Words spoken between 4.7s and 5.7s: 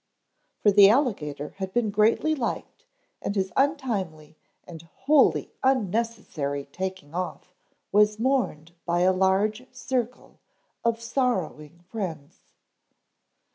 wholly